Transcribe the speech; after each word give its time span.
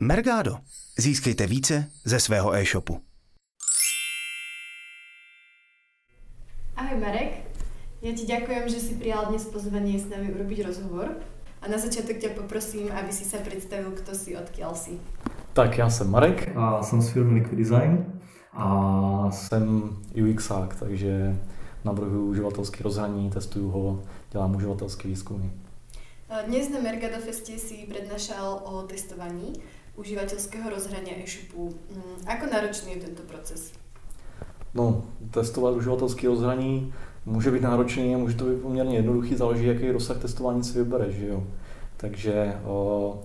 Mergado. 0.00 0.58
Získejte 0.98 1.46
více 1.46 1.90
ze 2.04 2.20
svého 2.20 2.54
e-shopu. 2.54 3.00
Ahoj 6.76 7.00
Marek, 7.00 7.40
ja 8.04 8.12
ti 8.12 8.28
ďakujem, 8.28 8.68
že 8.68 8.76
si 8.76 8.92
prijal 9.00 9.32
dnes 9.32 9.48
pozvanie 9.48 9.96
s 9.96 10.04
nami 10.12 10.36
urobiť 10.36 10.68
rozhovor. 10.68 11.16
A 11.62 11.68
na 11.68 11.78
začátek 11.78 12.20
tě 12.20 12.28
poprosím, 12.28 12.92
aby 12.92 13.12
si 13.12 13.24
se 13.24 13.38
představil, 13.38 13.90
kdo 13.90 14.12
si, 14.14 14.36
odkiaľ 14.36 14.74
si. 14.74 15.00
Tak 15.52 15.78
já 15.78 15.90
jsem 15.90 16.10
Marek 16.10 16.56
a 16.56 16.82
jsem 16.82 17.02
z 17.02 17.08
firmy 17.08 17.34
Liquid 17.34 17.58
Design 17.58 18.20
a 18.52 19.30
jsem 19.30 19.96
UXák, 20.30 20.76
takže 20.76 21.40
navrhuji 21.84 22.28
uživatelský 22.28 22.82
rozhraní, 22.82 23.30
testuju 23.30 23.70
ho, 23.70 24.02
dělám 24.32 24.56
uživatelský 24.56 25.08
výzkumy. 25.08 25.50
Dnes 26.46 26.68
na 26.68 26.82
Mergado 26.82 27.22
Feste 27.22 27.54
si 27.58 27.86
prednášal 27.86 28.60
o 28.66 28.82
testovaní 28.82 29.52
uživatelského 29.96 30.70
rozhrania 30.70 31.16
e-shopu. 31.16 31.72
Mm, 31.72 32.28
ako 32.28 32.44
náročný 32.46 32.92
je 32.92 33.00
tento 33.08 33.22
proces? 33.22 33.72
No, 34.74 35.02
testovat 35.30 35.74
uživatelský 35.74 36.26
rozhraní 36.26 36.92
může 37.26 37.50
být 37.50 37.62
náročný 37.62 38.14
a 38.14 38.18
může 38.18 38.36
to 38.36 38.44
být 38.44 38.62
poměrně 38.62 38.96
jednoduchý, 38.96 39.34
záleží, 39.34 39.66
jaký 39.66 39.90
rozsah 39.90 40.18
testování 40.18 40.64
si 40.64 40.78
vybereš, 40.78 41.14
že 41.14 41.26
jo. 41.26 41.42
Takže 41.96 42.54
o, 42.64 43.18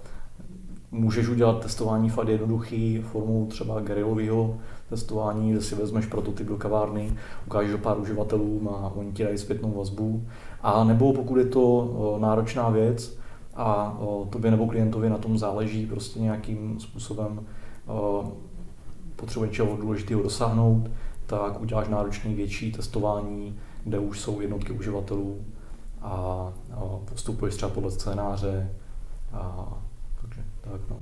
můžeš 0.91 1.27
udělat 1.27 1.62
testování 1.62 2.09
fakt 2.09 2.27
jednoduchý 2.27 3.01
formou 3.01 3.45
třeba 3.45 3.81
gerilového 3.81 4.57
testování, 4.90 5.51
kde 5.51 5.62
si 5.62 5.76
vezmeš 5.76 6.05
prototyp 6.05 6.48
do 6.48 6.57
kavárny, 6.57 7.17
ukážeš 7.48 7.71
ho 7.71 7.77
pár 7.77 7.99
uživatelům 7.99 8.70
a 8.70 8.91
oni 8.95 9.12
ti 9.12 9.23
dají 9.23 9.38
zpětnou 9.38 9.71
vazbu. 9.71 10.27
A 10.62 10.84
nebo 10.84 11.13
pokud 11.13 11.38
je 11.38 11.45
to 11.45 12.17
náročná 12.21 12.70
věc 12.70 13.20
a 13.55 13.97
tobě 14.29 14.51
nebo 14.51 14.67
klientovi 14.67 15.09
na 15.09 15.17
tom 15.17 15.37
záleží 15.37 15.85
prostě 15.85 16.19
nějakým 16.19 16.79
způsobem 16.79 17.45
potřebuje 19.15 19.49
něčeho 19.49 19.77
důležitého 19.77 20.23
dosáhnout, 20.23 20.89
tak 21.26 21.61
uděláš 21.61 21.87
náročný 21.87 22.35
větší 22.35 22.71
testování, 22.71 23.59
kde 23.84 23.99
už 23.99 24.20
jsou 24.20 24.41
jednotky 24.41 24.73
uživatelů 24.73 25.45
a, 26.01 26.48
postupuješ 27.05 27.55
třeba 27.55 27.71
podle 27.71 27.91
scénáře. 27.91 28.70
A, 29.34 29.67
takže 30.21 30.41
tak 30.61 30.81
no. 30.89 30.99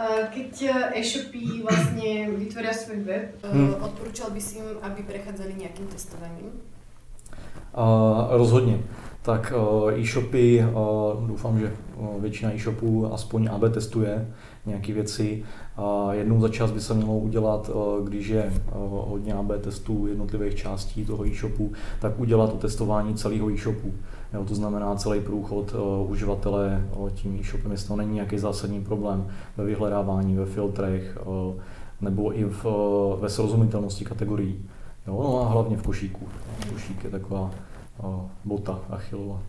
Keď 0.34 0.64
e-shopy 0.94 1.62
vlastně 1.70 2.30
vytvoria 2.30 2.72
svůj 2.72 2.96
web, 2.96 3.44
hmm. 3.52 3.74
odporučal 3.74 4.30
bys 4.30 4.54
jim, 4.54 4.64
aby 4.82 5.02
prechádzali 5.02 5.54
nějakým 5.58 5.86
testováním? 5.86 6.46
Uh, 7.76 8.36
rozhodně. 8.36 8.78
Tak 9.22 9.52
e-shopy, 9.96 10.64
doufám, 11.26 11.58
že 11.58 11.72
většina 12.18 12.54
e-shopů 12.54 13.14
aspoň 13.14 13.48
AB 13.52 13.62
testuje 13.72 14.28
nějaké 14.66 14.92
věci. 14.92 15.42
Jednou 16.10 16.40
za 16.40 16.48
čas 16.48 16.70
by 16.70 16.80
se 16.80 16.94
mělo 16.94 17.18
udělat, 17.18 17.70
když 18.04 18.28
je 18.28 18.52
hodně 18.88 19.34
AB 19.34 19.50
testů 19.60 20.06
jednotlivých 20.06 20.54
částí 20.54 21.04
toho 21.04 21.26
e-shopu, 21.26 21.72
tak 22.00 22.20
udělat 22.20 22.50
to 22.50 22.56
testování 22.56 23.14
celého 23.14 23.50
e-shopu. 23.50 23.92
Jo, 24.34 24.44
to 24.44 24.54
znamená 24.54 24.94
celý 24.94 25.20
průchod 25.20 25.74
uživatele 26.08 26.84
tím 27.14 27.38
e-shopem, 27.40 27.72
jestli 27.72 27.88
to 27.88 27.96
není 27.96 28.14
nějaký 28.14 28.38
zásadní 28.38 28.84
problém 28.84 29.26
ve 29.56 29.64
vyhledávání, 29.64 30.36
ve 30.36 30.46
filtrech 30.46 31.18
nebo 32.00 32.38
i 32.38 32.44
v, 32.44 32.66
ve 33.20 33.28
srozumitelnosti 33.28 34.04
kategorií. 34.04 34.64
Jo, 35.06 35.22
no 35.22 35.40
a 35.40 35.48
hlavně 35.48 35.76
v 35.76 35.82
košíku. 35.82 36.28
Košík 36.72 37.04
je 37.04 37.10
taková 37.10 37.50
bota 38.44 38.80
Achillova. 38.90 39.42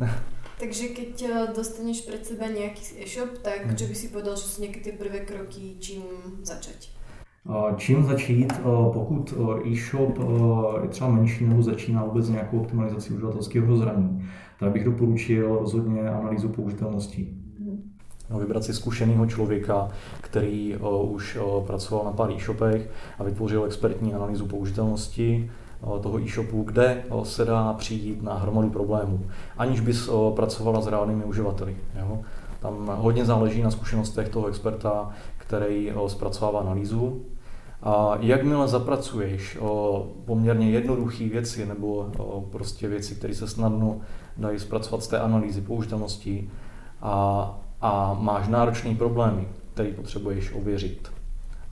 Takže 0.60 0.88
keď 0.88 1.22
eh, 1.22 1.46
dostaneš 1.56 2.00
před 2.00 2.26
sebe 2.26 2.48
nějaký 2.48 2.80
e-shop, 3.04 3.28
tak 3.42 3.66
hmm. 3.66 3.76
čo 3.76 3.84
by 3.84 3.94
si 3.94 4.08
povedal, 4.08 4.36
že 4.36 4.42
jsou 4.42 4.62
nějaké 4.62 4.80
ty 4.80 4.92
prvé 4.92 5.18
kroky, 5.18 5.76
čím 5.78 6.02
začať? 6.42 6.90
Čím 7.76 8.04
začít, 8.04 8.52
eh, 8.52 8.62
pokud 8.92 9.34
eh, 9.36 9.68
e-shop 9.68 10.18
je 10.82 10.88
třeba 10.88 11.10
menší 11.10 11.44
nebo 11.44 11.62
začíná 11.62 12.04
vůbec 12.04 12.28
nějakou 12.28 12.60
optimalizací 12.60 13.14
uživatelského 13.14 13.66
rozhraní, 13.66 14.28
tak 14.58 14.72
bych 14.72 14.84
doporučil 14.84 15.58
rozhodně 15.58 16.08
analýzu 16.08 16.48
použitelnosti. 16.48 17.28
Hmm. 17.58 17.92
No, 18.30 18.38
vybrat 18.38 18.64
si 18.64 18.74
zkušeného 18.74 19.26
člověka, 19.26 19.88
který 20.20 20.76
už 21.02 21.38
pracoval 21.66 22.04
na 22.04 22.12
pár 22.12 22.30
e-shopech 22.30 22.90
a 23.18 23.24
vytvořil 23.24 23.64
expertní 23.64 24.14
analýzu 24.14 24.46
použitelnosti, 24.46 25.50
Eh, 25.50 25.63
toho 26.02 26.20
e-shopu, 26.20 26.62
kde 26.62 26.86
eh, 26.86 27.24
se 27.24 27.44
dá 27.44 27.72
přijít 27.72 28.22
na 28.22 28.34
hromadu 28.34 28.70
problémů, 28.70 29.20
aniž 29.58 29.80
bys 29.80 30.08
eh, 30.08 30.34
pracovala 30.36 30.80
s 30.80 30.86
reálnými 30.86 31.24
uživateli. 31.24 31.76
Jo? 32.00 32.20
Tam 32.60 32.92
hodně 32.96 33.24
záleží 33.24 33.62
na 33.62 33.70
zkušenostech 33.70 34.28
toho 34.28 34.46
experta, 34.46 35.10
který 35.36 35.92
zpracovává 36.06 36.60
analýzu. 36.60 37.22
A 37.82 38.16
jakmile 38.20 38.68
zapracuješ 38.68 39.58
poměrně 40.24 40.70
jednoduché 40.70 41.28
věci 41.28 41.66
nebo 41.66 42.08
prostě 42.52 42.88
věci, 42.88 43.14
které 43.14 43.34
se 43.34 43.48
snadno 43.48 44.00
dají 44.36 44.58
zpracovat 44.58 45.04
z 45.04 45.08
té 45.08 45.18
analýzy 45.18 45.60
použitelnosti 45.60 46.50
a, 47.02 47.58
a 47.80 48.16
máš 48.20 48.48
náročné 48.48 48.94
problémy, 48.94 49.48
které 49.74 49.92
potřebuješ 49.92 50.52
ověřit 50.54 51.12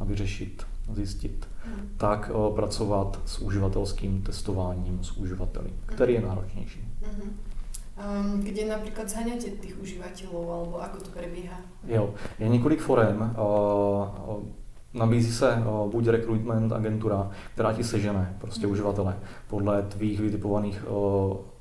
a 0.01 0.05
vyřešit, 0.05 0.63
zjistit, 0.93 1.49
tak 1.97 2.31
uh, 2.35 2.55
pracovat 2.55 3.21
s 3.25 3.39
uživatelským 3.39 4.23
testováním 4.23 5.05
s 5.05 5.13
uživateli, 5.17 5.71
který 5.87 6.15
je 6.15 6.21
hmm. 6.21 6.29
náročnější. 6.29 6.89
Hmm. 7.03 7.39
Um, 8.35 8.41
kde 8.41 8.65
například 8.65 9.09
zhaňate 9.09 9.51
těch 9.51 9.81
uživatelů, 9.83 10.53
alebo 10.53 10.83
ako 10.83 10.97
to 10.99 11.11
prebíhá? 11.11 11.57
Jo, 11.87 12.15
je 12.39 12.49
několik 12.49 12.81
forem. 12.81 13.37
Uh, 13.39 14.43
nabízí 14.95 15.33
se 15.33 15.63
buď 15.91 16.07
recruitment 16.07 16.73
agentura, 16.73 17.31
která 17.55 17.73
ti 17.73 17.85
sežene 17.85 18.37
prostě 18.41 18.67
hmm. 18.67 18.73
uživatele 18.73 19.17
podle 19.49 19.83
tvých 19.83 20.21
vytipovaných 20.21 20.85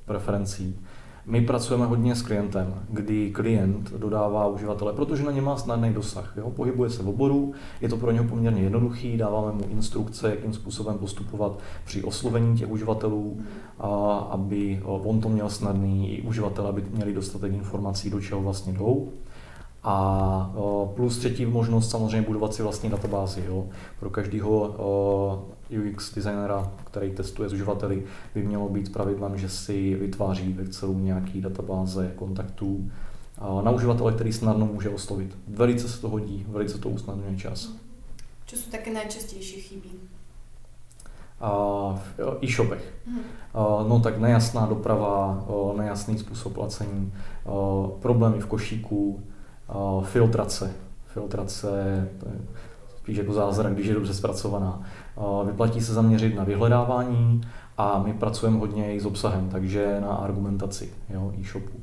preferencí. 0.04 0.78
My 1.26 1.40
pracujeme 1.40 1.86
hodně 1.86 2.14
s 2.14 2.22
klientem, 2.22 2.74
kdy 2.88 3.30
klient 3.30 3.92
dodává 3.92 4.46
uživatele, 4.46 4.92
protože 4.92 5.22
na 5.22 5.32
ně 5.32 5.42
má 5.42 5.56
snadný 5.56 5.92
dosah. 5.92 6.34
Jo? 6.36 6.50
Pohybuje 6.50 6.90
se 6.90 7.02
v 7.02 7.08
oboru, 7.08 7.52
je 7.80 7.88
to 7.88 7.96
pro 7.96 8.10
něho 8.10 8.24
poměrně 8.24 8.62
jednoduchý, 8.62 9.16
dáváme 9.16 9.52
mu 9.52 9.64
instrukce, 9.70 10.30
jakým 10.30 10.52
způsobem 10.52 10.98
postupovat 10.98 11.58
při 11.84 12.02
oslovení 12.02 12.58
těch 12.58 12.70
uživatelů, 12.70 13.40
a 13.78 13.88
aby 14.30 14.82
on 14.84 15.20
to 15.20 15.28
měl 15.28 15.50
snadný, 15.50 16.12
i 16.12 16.22
uživatelé 16.22 16.68
aby 16.68 16.84
měli 16.90 17.14
dostatek 17.14 17.52
informací, 17.52 18.10
do 18.10 18.20
čeho 18.20 18.42
vlastně 18.42 18.72
jdou. 18.72 19.08
A 19.84 20.54
plus 20.94 21.18
třetí 21.18 21.46
možnost 21.46 21.90
samozřejmě 21.90 22.22
budovat 22.26 22.54
si 22.54 22.62
vlastní 22.62 22.90
databázi. 22.90 23.44
Jo. 23.46 23.64
Pro 24.00 24.10
každého 24.10 24.74
UX 25.78 26.14
designera, 26.14 26.72
který 26.84 27.10
testuje 27.10 27.48
s 27.48 27.52
uživateli, 27.52 28.04
by 28.34 28.42
mělo 28.42 28.68
být 28.68 28.92
pravidlem, 28.92 29.38
že 29.38 29.48
si 29.48 29.94
vytváří 29.94 30.52
v 30.52 30.60
Excelu 30.60 30.98
nějaký 30.98 31.40
databáze 31.40 32.12
kontaktů 32.16 32.90
na 33.62 33.70
uživatele, 33.70 34.12
který 34.12 34.32
snadno 34.32 34.66
může 34.66 34.90
oslovit. 34.90 35.38
Velice 35.48 35.88
se 35.88 36.00
to 36.00 36.08
hodí, 36.08 36.46
velice 36.48 36.78
to 36.78 36.88
usnadňuje 36.88 37.36
čas. 37.36 37.72
Co 38.46 38.56
jsou 38.56 38.70
také 38.70 38.92
nejčastější 38.92 39.60
chyby? 39.60 39.88
v 41.94 42.38
e-shopech. 42.42 42.94
Hmm. 43.06 43.20
No 43.88 44.00
tak 44.00 44.18
nejasná 44.18 44.66
doprava, 44.66 45.44
nejasný 45.76 46.18
způsob 46.18 46.52
placení, 46.52 47.12
problémy 47.98 48.40
v 48.40 48.46
košíku, 48.46 49.22
filtrace. 50.02 50.72
Filtrace, 51.06 52.08
spíš 53.02 53.16
jako 53.16 53.32
zázrak, 53.32 53.74
když 53.74 53.86
je 53.86 53.94
dobře 53.94 54.14
zpracovaná. 54.14 54.82
Vyplatí 55.46 55.80
se 55.80 55.92
zaměřit 55.92 56.36
na 56.36 56.44
vyhledávání 56.44 57.40
a 57.78 58.02
my 58.06 58.12
pracujeme 58.12 58.58
hodně 58.58 58.94
i 58.94 59.00
s 59.00 59.06
obsahem, 59.06 59.48
takže 59.48 59.98
na 60.00 60.08
argumentaci 60.08 60.90
jo, 61.10 61.32
e-shopu. 61.40 61.78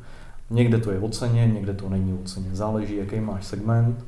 Někde 0.50 0.78
to 0.78 0.92
je 0.92 1.00
o 1.00 1.10
ceně, 1.10 1.48
někde 1.48 1.74
to 1.74 1.90
není 1.90 2.14
o 2.14 2.24
ceně. 2.24 2.50
Záleží, 2.54 2.96
jaký 2.96 3.20
máš 3.20 3.46
segment, 3.46 4.06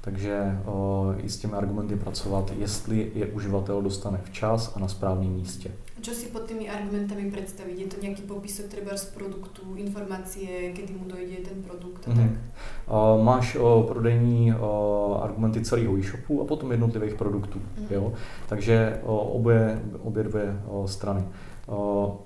takže 0.00 0.58
o, 0.64 1.06
i 1.16 1.28
s 1.28 1.38
těmi 1.38 1.52
argumenty 1.52 1.96
pracovat, 1.96 2.52
jestli 2.58 3.12
je 3.14 3.26
uživatel 3.26 3.82
dostane 3.82 4.20
včas 4.24 4.72
a 4.76 4.80
na 4.80 4.88
správném 4.88 5.32
místě. 5.32 5.70
Co 6.02 6.10
si 6.10 6.26
pod 6.26 6.46
těmi 6.46 6.70
argumentami 6.70 7.30
představit? 7.30 7.78
Je 7.78 7.86
to 7.86 8.00
nějaký 8.02 8.22
popisek 8.22 8.66
třeba 8.66 8.96
z 8.96 9.04
produktu, 9.04 9.74
informace, 9.76 10.38
kdy 10.72 10.94
mu 10.98 11.08
dojde 11.08 11.36
ten 11.36 11.62
produkt 11.62 12.08
a 12.08 12.10
mm-hmm. 12.10 12.28
tak? 12.28 12.38
O, 12.86 13.20
máš 13.24 13.56
o, 13.56 13.84
prodejní 13.88 14.54
o, 14.54 15.20
argumenty 15.22 15.60
celého 15.60 15.98
e-shopu 15.98 16.42
a 16.42 16.44
potom 16.44 16.70
jednotlivých 16.72 17.14
produktů. 17.14 17.58
Mm-hmm. 17.58 17.94
Jo? 17.94 18.12
Takže 18.48 19.00
o, 19.02 19.18
obě, 19.18 19.82
obě 20.02 20.22
dvě 20.22 20.62
o, 20.66 20.88
strany. 20.88 21.24
O, 21.66 22.18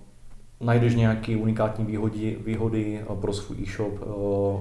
najdeš 0.62 0.94
nějaké 0.94 1.36
unikátní 1.36 1.84
výhody, 1.84 2.38
výhody 2.44 3.04
pro 3.20 3.32
svůj 3.32 3.56
e-shop, 3.62 4.00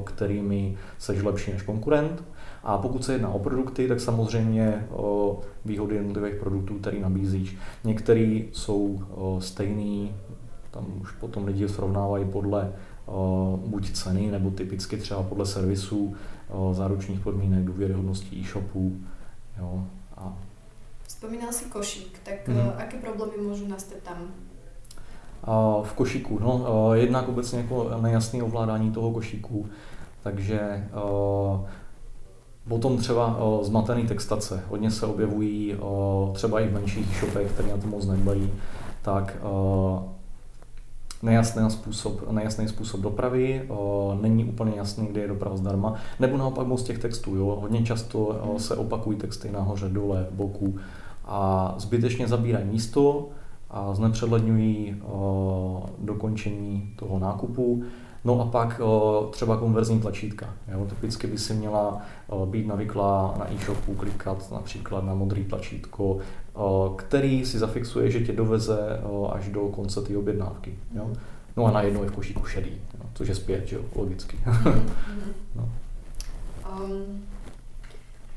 kterými 0.03 0.77
seš 0.97 1.23
lepší 1.23 1.51
než 1.51 1.61
konkurent 1.61 2.23
a 2.63 2.77
pokud 2.77 3.05
se 3.05 3.13
jedná 3.13 3.29
o 3.29 3.39
produkty, 3.39 3.87
tak 3.87 3.99
samozřejmě 3.99 4.87
o 4.91 5.39
výhody 5.65 5.95
jednotlivých 5.95 6.35
produktů, 6.35 6.73
které 6.73 6.99
nabízíš. 6.99 7.57
Některé 7.83 8.41
jsou 8.51 9.03
stejný, 9.39 10.15
tam 10.71 10.85
už 11.01 11.11
potom 11.11 11.45
lidi 11.45 11.69
srovnávají 11.69 12.25
podle 12.25 12.73
buď 13.65 13.91
ceny, 13.91 14.31
nebo 14.31 14.51
typicky 14.51 14.97
třeba 14.97 15.23
podle 15.23 15.45
servisů, 15.45 16.15
záručních 16.71 17.19
podmínek, 17.19 17.63
důvěryhodnosti 17.63 18.35
e-shopů. 18.35 18.97
Jo, 19.59 19.85
a 20.17 20.37
Spomínal 21.07 21.51
si 21.51 21.65
košík, 21.65 22.19
tak 22.23 22.47
mm-hmm. 22.47 22.73
aké 22.77 22.97
problémy 22.97 23.37
můžou 23.37 23.67
nastat 23.67 23.97
tam? 24.03 24.17
V 25.83 25.93
košíku. 25.93 26.39
No, 26.41 26.93
jednak 26.93 27.29
obecně 27.29 27.59
jako 27.59 27.89
nejasné 28.01 28.43
ovládání 28.43 28.91
toho 28.91 29.11
košíku, 29.11 29.65
takže 30.23 30.87
Potom 32.67 32.97
třeba 32.97 33.39
zmatený 33.61 34.07
textace. 34.07 34.63
Hodně 34.69 34.91
se 34.91 35.05
objevují 35.05 35.75
třeba 36.33 36.59
i 36.59 36.67
v 36.67 36.73
menších 36.73 37.19
shopech, 37.19 37.51
které 37.51 37.69
na 37.69 37.77
to 37.77 37.87
moc 37.87 38.05
nedbají, 38.07 38.49
tak 39.01 39.37
nejasný 41.23 41.71
způsob, 41.71 42.31
nejasný 42.31 42.67
způsob 42.67 42.99
dopravy, 42.99 43.69
není 44.21 44.45
úplně 44.45 44.71
jasný, 44.75 45.07
kde 45.07 45.21
je 45.21 45.27
doprava 45.27 45.57
zdarma, 45.57 45.95
nebo 46.19 46.37
naopak 46.37 46.67
moc 46.67 46.83
těch 46.83 46.99
textů. 46.99 47.35
Jo. 47.35 47.57
Hodně 47.61 47.83
často 47.83 48.41
se 48.57 48.75
opakují 48.75 49.17
texty 49.17 49.51
nahoře, 49.51 49.89
dole, 49.89 50.27
boku 50.31 50.75
a 51.25 51.73
zbytečně 51.77 52.27
zabírají 52.27 52.65
místo 52.65 53.29
a 53.71 53.93
znepředledňují 53.93 54.95
dokončení 55.99 56.93
toho 56.95 57.19
nákupu 57.19 57.83
No 58.25 58.41
a 58.41 58.45
pak 58.45 58.81
třeba 59.31 59.57
konverzní 59.57 59.99
tlačítka. 59.99 60.53
Jo. 60.67 60.85
Typicky 60.89 61.27
by 61.27 61.37
si 61.37 61.53
měla 61.53 62.01
být 62.45 62.67
navyklá 62.67 63.35
na 63.39 63.53
e-shopu 63.53 63.93
klikat 63.93 64.51
například 64.51 65.03
na 65.05 65.13
modrý 65.13 65.43
tlačítko, 65.43 66.17
který 66.95 67.45
si 67.45 67.59
zafixuje, 67.59 68.11
že 68.11 68.19
tě 68.19 68.33
doveze 68.33 68.99
až 69.31 69.49
do 69.49 69.59
konce 69.59 70.01
té 70.01 70.17
objednávky. 70.17 70.79
Jo. 70.95 71.09
No 71.57 71.65
a 71.65 71.71
najednou 71.71 72.03
je 72.03 72.09
v 72.09 72.15
košíku 72.15 72.45
šedý, 72.45 72.69
jo, 72.69 73.05
což 73.13 73.27
je 73.27 73.35
zpět, 73.35 73.67
že 73.67 73.75
jo, 73.75 73.81
logicky. 73.95 74.37
no. 75.55 75.69
um, 76.69 77.21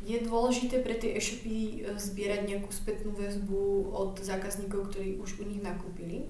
je 0.05 0.19
důležité 0.29 0.79
pro 0.79 0.95
ty 0.95 1.17
e-shopy 1.17 1.85
e, 1.87 1.99
sbírat 1.99 2.49
nějakou 2.49 2.71
zpětnou 2.71 3.13
väzbu 3.13 3.83
od 3.93 4.25
zákazníků, 4.25 4.77
kteří 4.77 5.15
už 5.15 5.41
u 5.41 5.49
nich 5.49 5.63
nakupili? 5.63 6.21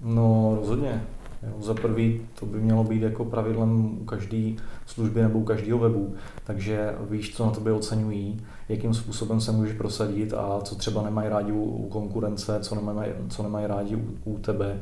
No 0.00 0.52
rozhodně. 0.60 1.06
Jo, 1.42 1.62
za 1.62 1.74
prvý 1.74 2.20
to 2.40 2.46
by 2.46 2.58
mělo 2.58 2.84
být 2.84 3.02
jako 3.02 3.24
pravidlem 3.24 3.98
u 4.00 4.04
každé 4.04 4.52
služby 4.86 5.22
nebo 5.22 5.38
u 5.38 5.44
každého 5.44 5.78
webu, 5.78 6.14
takže 6.44 6.94
víš, 7.10 7.36
co 7.36 7.46
na 7.46 7.50
tebe 7.50 7.72
oceňují, 7.72 8.40
jakým 8.68 8.94
způsobem 8.94 9.40
se 9.40 9.52
můžeš 9.52 9.76
prosadit 9.76 10.34
a 10.34 10.60
co 10.60 10.74
třeba 10.74 11.02
nemají 11.02 11.28
rádi 11.28 11.52
u, 11.52 11.62
u 11.62 11.88
konkurence, 11.88 12.58
co 12.60 12.74
nemají, 12.74 13.12
co 13.28 13.42
nemají 13.42 13.66
rádi 13.66 13.96
u, 13.96 14.18
u 14.24 14.38
tebe. 14.38 14.80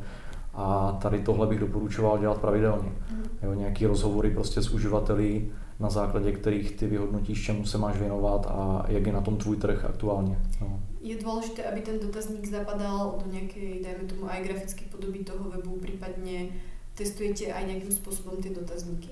A 0.54 0.98
tady 1.02 1.22
tohle 1.22 1.46
bych 1.46 1.58
doporučoval 1.58 2.18
dělat 2.18 2.38
pravidelně. 2.38 2.92
Mhm. 3.10 3.22
Jo, 3.42 3.54
nějaký 3.54 3.86
rozhovory 3.86 4.30
prostě 4.30 4.62
s 4.62 4.70
uživateli, 4.70 5.50
na 5.80 5.90
základě 5.90 6.32
kterých 6.32 6.76
ty 6.76 6.86
vyhodnotíš, 6.86 7.44
čemu 7.44 7.66
se 7.66 7.78
máš 7.78 7.96
věnovat 7.96 8.46
a 8.46 8.84
jak 8.88 9.06
je 9.06 9.12
na 9.12 9.20
tom 9.20 9.36
tvůj 9.36 9.56
trh 9.56 9.84
aktuálně. 9.84 10.38
No. 10.60 10.80
Je 11.02 11.16
důležité, 11.16 11.64
aby 11.64 11.80
ten 11.80 11.98
dotazník 11.98 12.46
zapadal 12.46 13.18
do 13.24 13.32
nějaké, 13.32 13.60
dajme 13.60 14.04
tomu, 14.06 14.30
aj 14.30 14.44
grafické 14.44 14.84
podoby 14.90 15.18
toho 15.18 15.50
webu, 15.50 15.78
případně 15.82 16.48
testujete 16.94 17.52
aj 17.52 17.66
nějakým 17.66 17.92
způsobem 17.92 18.42
ty 18.42 18.54
dotazníky? 18.54 19.08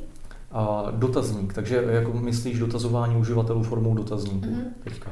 A, 0.53 0.87
dotazník, 0.91 1.55
takže 1.55 1.85
jako 1.89 2.13
myslíš 2.13 2.59
dotazování 2.59 3.17
uživatelů 3.17 3.63
formou 3.63 3.95
dotazníku 3.95 4.47
mm-hmm. 4.47 4.73
teďka. 4.85 5.11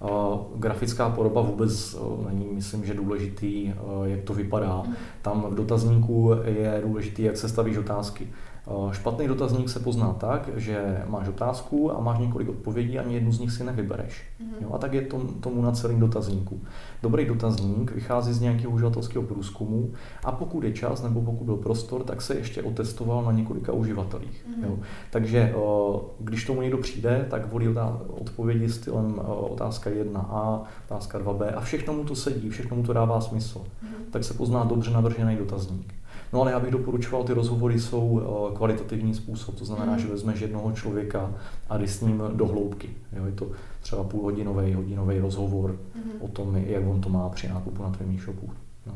Uh, 0.00 0.58
grafická 0.58 1.10
podoba 1.10 1.40
vůbec 1.40 1.94
uh, 1.94 2.30
není, 2.30 2.46
myslím, 2.52 2.84
že 2.84 2.94
důležitý, 2.94 3.72
uh, 3.72 4.04
jak 4.04 4.22
to 4.22 4.34
vypadá. 4.34 4.82
Mm. 4.86 4.94
Tam 5.22 5.46
v 5.50 5.54
dotazníku 5.54 6.30
je 6.44 6.82
důležitý, 6.84 7.22
jak 7.22 7.36
se 7.36 7.48
stavíš 7.48 7.76
otázky. 7.76 8.28
Eh, 8.68 8.94
špatný 8.94 9.28
dotazník 9.28 9.68
se 9.68 9.80
pozná 9.80 10.12
tak, 10.12 10.48
že 10.56 11.02
máš 11.06 11.28
otázku 11.28 11.92
a 11.96 12.00
máš 12.00 12.18
několik 12.18 12.48
odpovědí, 12.48 12.98
ani 12.98 13.14
jednu 13.14 13.32
z 13.32 13.40
nich 13.40 13.52
si 13.52 13.64
nevybereš. 13.64 14.22
Mm-hmm. 14.40 14.62
Jo, 14.62 14.70
a 14.74 14.78
tak 14.78 14.92
je 14.92 15.02
to, 15.02 15.20
tomu 15.40 15.62
na 15.62 15.72
celém 15.72 16.00
dotazníku. 16.00 16.60
Dobrý 17.02 17.24
dotazník 17.24 17.92
vychází 17.92 18.32
z 18.32 18.40
nějakého 18.40 18.72
uživatelského 18.72 19.24
průzkumu 19.24 19.90
a 20.24 20.32
pokud 20.32 20.64
je 20.64 20.72
čas 20.72 21.02
nebo 21.02 21.22
pokud 21.22 21.44
byl 21.44 21.56
prostor, 21.56 22.02
tak 22.02 22.22
se 22.22 22.34
ještě 22.34 22.62
otestoval 22.62 23.24
na 23.24 23.32
několika 23.32 23.72
uživatelích. 23.72 24.46
Mm-hmm. 24.46 24.64
Jo. 24.64 24.78
Takže 25.10 25.38
eh, 25.38 26.00
když 26.20 26.44
tomu 26.44 26.62
někdo 26.62 26.78
přijde, 26.78 27.26
tak 27.30 27.52
volí 27.52 27.68
odpovědi 28.08 28.68
stylem 28.68 29.14
eh, 29.18 29.26
otázka 29.26 29.90
1a, 29.90 30.60
otázka 30.84 31.18
2b 31.18 31.52
a 31.56 31.60
všechno 31.60 31.92
mu 31.94 32.04
to 32.04 32.16
sedí, 32.16 32.50
všechno 32.50 32.76
mu 32.76 32.82
to 32.82 32.92
dává 32.92 33.20
smysl. 33.20 33.58
Mm-hmm. 33.58 34.10
Tak 34.10 34.24
se 34.24 34.34
pozná 34.34 34.64
dobře 34.64 34.90
navržený 34.90 35.36
dotazník. 35.36 35.94
No 36.32 36.40
ale 36.40 36.50
já 36.50 36.60
bych 36.60 36.70
doporučoval, 36.70 37.24
ty 37.24 37.32
rozhovory 37.32 37.80
jsou 37.80 38.20
eh, 38.20 38.56
kvalitativní 38.56 39.14
způsob, 39.14 39.54
to 39.54 39.64
znamená, 39.64 39.92
mm. 39.92 39.98
že 39.98 40.08
vezmeš 40.08 40.40
jednoho 40.40 40.72
člověka 40.72 41.34
a 41.68 41.78
jdeš 41.78 41.90
s 41.90 42.00
ním 42.00 42.22
do 42.32 42.46
hloubky. 42.46 42.90
Jo, 43.12 43.26
je 43.26 43.32
to 43.32 43.50
třeba 43.80 44.04
půlhodinový, 44.04 44.74
hodinový 44.74 45.18
rozhovor 45.18 45.78
mm. 45.94 46.12
o 46.20 46.28
tom, 46.28 46.56
jak 46.56 46.86
on 46.86 47.00
to 47.00 47.08
má 47.08 47.28
při 47.28 47.48
nákupu 47.48 47.82
na 47.82 47.90
tvém 47.90 48.16
e-shopu. 48.16 48.50
No. 48.86 48.94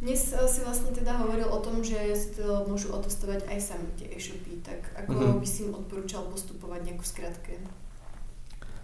Dnes 0.00 0.32
eh, 0.32 0.48
si 0.48 0.64
vlastně 0.64 0.90
teda 0.90 1.16
hovoril 1.16 1.46
o 1.46 1.56
tom, 1.56 1.84
že 1.84 2.16
si 2.16 2.42
to 2.42 2.64
můžu 2.68 2.92
otestovat 2.92 3.42
aj 3.48 3.60
sami 3.60 3.84
ty 3.98 4.16
e-shopy, 4.16 4.50
tak 4.62 4.90
ako 4.96 5.12
mm-hmm. 5.12 5.40
by 5.40 5.46
si 5.46 5.64
odporučal 5.64 6.22
postupovat 6.22 6.84
nějakou 6.84 7.02
zkrátke? 7.02 7.52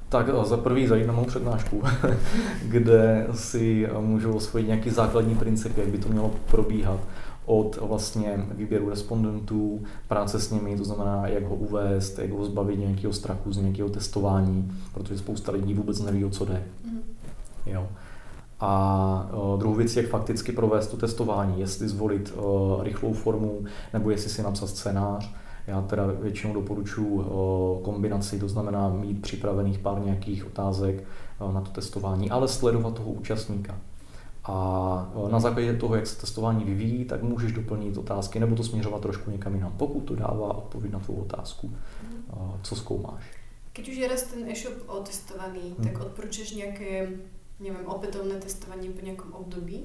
Tak 0.08 0.26
za 0.44 0.56
prvý 0.56 0.88
mou 1.12 1.25
přednášku, 1.25 1.82
kde 2.62 3.26
si 3.34 3.88
můžu 4.00 4.32
osvojit 4.32 4.66
nějaký 4.66 4.90
základní 4.90 5.34
princip, 5.34 5.78
jak 5.78 5.88
by 5.88 5.99
to 5.99 6.08
mělo 6.08 6.31
probíhat 6.50 7.00
od 7.46 7.78
vlastně 7.81 8.46
výběru 8.50 8.90
respondentů, 8.90 9.82
práce 10.08 10.40
s 10.40 10.50
nimi, 10.50 10.76
to 10.76 10.84
znamená, 10.84 11.26
jak 11.26 11.44
ho 11.44 11.55
uvést, 11.55 12.19
jak 12.19 12.31
ho 12.31 12.44
zbavit 12.44 12.78
nějakého 12.78 13.12
strachu 13.12 13.52
z 13.52 13.56
nějakého 13.56 13.88
testování, 13.88 14.72
protože 14.94 15.19
spousta 15.19 15.52
lidí 15.52 15.75
vůbec 15.75 16.00
neví, 16.00 16.25
o 16.25 16.31
co 16.31 16.44
jde. 16.44 16.62
Mm. 16.84 17.00
Jo. 17.66 17.88
A 18.61 19.31
uh, 19.32 19.58
druhou 19.58 19.75
věc, 19.75 19.96
jak 19.96 20.06
fakticky 20.06 20.52
provést 20.52 20.87
to 20.87 20.96
testování, 20.96 21.61
jestli 21.61 21.88
zvolit 21.88 22.34
rychlou 22.82 23.12
formu, 23.12 23.64
nebo 23.93 24.11
jestli 24.11 24.31
si 24.31 24.43
napsat 24.43 24.66
scénář, 24.66 25.34
já 25.69 25.82
teda 25.82 26.06
většinou 26.06 26.55
doporučuji 26.55 27.20
eh, 27.20 27.85
kombinaci, 27.85 28.38
to 28.38 28.49
znamená 28.49 28.88
mít 28.88 29.23
připravených 29.23 29.79
pár 29.79 30.05
nějakých 30.05 30.47
otázek 30.47 31.05
eh, 31.05 31.53
na 31.53 31.61
to 31.61 31.70
testování, 31.70 32.31
ale 32.31 32.49
sledovat 32.49 32.94
toho 32.94 33.11
účastníka. 33.11 33.79
A 34.44 35.12
eh, 35.26 35.32
na 35.32 35.41
základě 35.41 35.76
toho, 35.76 35.94
jak 35.94 36.06
se 36.06 36.20
testování 36.20 36.65
vyvíjí, 36.65 37.05
tak 37.05 37.23
můžeš 37.23 37.53
doplnit 37.53 37.99
otázky 37.99 38.41
nebo 38.41 38.56
to 38.56 38.65
směřovat 38.65 39.03
trošku 39.03 39.31
někam 39.31 39.55
jinam, 39.55 39.75
pokud 39.76 40.00
to 40.00 40.17
dává 40.17 40.56
odpověď 40.56 40.93
na 40.93 40.99
tvou 40.99 41.15
otázku, 41.15 41.73
co 42.62 42.76
zkoumáš. 42.76 43.25
Když 43.73 43.88
už 43.88 43.97
je 43.97 44.09
raz 44.09 44.23
ten 44.23 44.49
e-shop 44.49 44.75
otestovaný, 44.87 45.75
hmm. 45.78 45.88
tak 45.88 46.00
odporučuješ 46.00 46.50
nějaké, 46.50 47.09
nevím, 47.61 47.87
opětovné 47.87 48.35
testování 48.35 48.88
po 48.88 49.04
nějakém 49.04 49.33
období, 49.33 49.85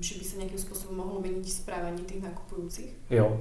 že 0.00 0.18
by 0.18 0.24
se 0.24 0.36
nějakým 0.36 0.58
způsobem 0.58 0.96
mohlo 0.96 1.20
měnit 1.20 1.48
správání 1.48 2.04
těch 2.04 2.22
nakupujících? 2.22 2.96
Jo. 3.10 3.40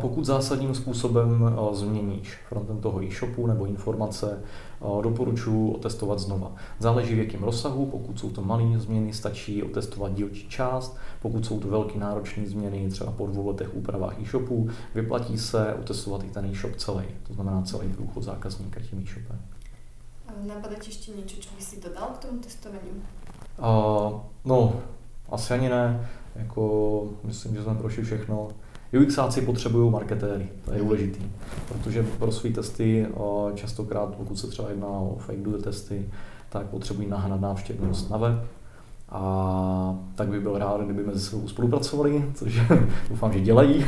Pokud 0.00 0.24
zásadním 0.24 0.74
způsobem 0.74 1.56
změníš 1.72 2.38
frontend 2.48 2.80
toho 2.80 3.04
e-shopu 3.04 3.46
nebo 3.46 3.66
informace, 3.66 4.42
doporučuji 5.02 5.72
otestovat 5.72 6.18
znova. 6.18 6.52
Záleží 6.78 7.14
v 7.14 7.18
jakém 7.18 7.42
rozsahu, 7.42 7.86
pokud 7.86 8.18
jsou 8.18 8.30
to 8.30 8.42
malé 8.42 8.78
změny, 8.78 9.12
stačí 9.12 9.62
otestovat 9.62 10.14
dílčí 10.14 10.48
část, 10.48 10.96
pokud 11.22 11.46
jsou 11.46 11.60
to 11.60 11.68
velké 11.68 11.98
náročné 11.98 12.46
změny, 12.46 12.88
třeba 12.90 13.12
po 13.12 13.26
dvou 13.26 13.48
letech 13.48 13.74
úpravách 13.74 14.20
e-shopu, 14.20 14.68
vyplatí 14.94 15.38
se 15.38 15.74
otestovat 15.74 16.24
i 16.24 16.30
ten 16.30 16.44
e-shop 16.44 16.76
celý, 16.76 17.04
to 17.26 17.34
znamená 17.34 17.62
celý 17.62 17.88
průchod 17.88 18.22
zákazníka 18.22 18.80
tím 18.80 18.98
e-shopem. 18.98 19.40
Napadá 20.46 20.74
ti 20.74 20.88
ještě 20.90 21.10
něco, 21.10 21.36
co 21.40 21.48
by 21.56 21.62
si 21.62 21.80
dodal 21.80 22.08
k 22.14 22.18
tomu 22.18 22.38
testování? 22.38 23.02
Uh, 23.58 24.20
no, 24.44 24.72
asi 25.30 25.54
ani 25.54 25.68
ne. 25.68 26.08
Jako, 26.36 27.04
myslím, 27.24 27.54
že 27.54 27.62
jsme 27.62 27.74
prošli 27.74 28.02
všechno. 28.02 28.48
UXáci 29.00 29.40
potřebují 29.40 29.90
marketéry, 29.90 30.48
to 30.64 30.72
je 30.72 30.78
důležitý, 30.78 31.20
protože 31.68 32.02
pro 32.02 32.32
své 32.32 32.50
testy 32.50 33.06
častokrát, 33.54 34.14
pokud 34.16 34.38
se 34.38 34.46
třeba 34.46 34.68
jedná 34.70 34.88
o 34.88 35.16
fake 35.18 35.62
testy, 35.64 36.08
tak 36.48 36.66
potřebují 36.66 37.08
nahnat 37.08 37.40
návštěvnost 37.40 38.10
na 38.10 38.16
web, 38.16 38.44
a 39.14 39.98
tak 40.14 40.28
bych 40.28 40.40
byl 40.40 40.58
rád, 40.58 40.80
kdyby 40.80 41.04
mezi 41.04 41.20
sebou 41.20 41.48
spolupracovali, 41.48 42.24
což 42.34 42.60
doufám, 43.10 43.32
že 43.32 43.40
dělají. 43.40 43.84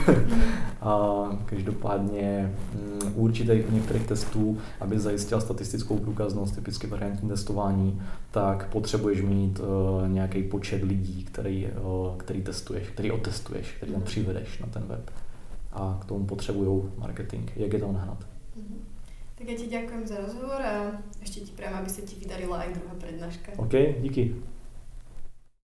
A 0.81 1.25
každopádně 1.47 2.55
mm, 2.75 3.13
u 3.15 3.23
určitých 3.23 3.71
některých 3.71 4.07
testů, 4.07 4.59
aby 4.81 4.99
zajistil 4.99 5.41
statistickou 5.41 5.99
průkaznost, 5.99 6.55
typicky 6.55 6.87
variantní 6.87 7.29
testování, 7.29 8.03
tak 8.31 8.69
potřebuješ 8.69 9.23
mít 9.23 9.61
uh, 9.61 10.09
nějaký 10.09 10.43
počet 10.43 10.83
lidí, 10.83 11.25
který, 11.25 11.67
uh, 11.67 12.17
který 12.17 12.43
testuješ, 12.43 12.89
který 12.89 13.11
otestuješ, 13.11 13.73
který 13.77 13.93
tam 13.93 14.03
přivedeš 14.03 14.59
na 14.59 14.67
ten 14.67 14.83
web. 14.83 15.11
A 15.73 15.99
k 16.03 16.05
tomu 16.05 16.27
potřebují 16.27 16.83
marketing. 16.99 17.51
Jak 17.57 17.73
je 17.73 17.79
to 17.79 17.93
nahnat? 17.93 18.19
Mm-hmm. 18.59 18.79
Tak 19.39 19.49
já 19.49 19.57
ti 19.57 19.67
děkuji 19.67 20.07
za 20.07 20.17
rozhovor 20.27 20.63
a 20.63 20.93
ještě 21.21 21.41
ti 21.41 21.53
prajem, 21.53 21.75
aby 21.79 21.91
se 21.91 22.03
ti 22.03 22.17
vydarila 22.21 22.63
i 22.63 22.75
druhá 22.75 22.95
přednáška. 22.99 23.53
OK, 23.57 23.73
díky. 24.01 24.35